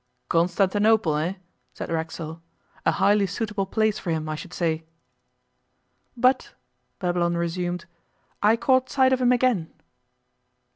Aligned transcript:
'Constantinople, 0.29 1.15
eh!' 1.15 1.35
said 1.75 1.91
Racksole. 1.91 2.41
'A 2.87 2.91
highly 2.93 3.27
suitable 3.27 3.67
place 3.67 3.99
for 3.99 4.09
him, 4.09 4.27
I 4.29 4.33
should 4.33 4.51
say.' 4.51 4.83
'But,' 6.17 6.55
Babylon 6.97 7.37
resumed, 7.37 7.85
'I 8.41 8.55
caught 8.57 8.89
sight 8.89 9.13
of 9.13 9.21
him 9.21 9.31
again. 9.31 9.71